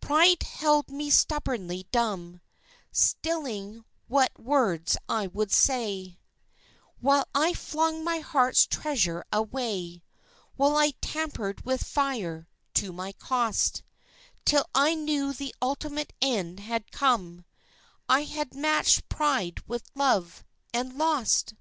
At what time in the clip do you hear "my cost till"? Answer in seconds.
12.94-14.64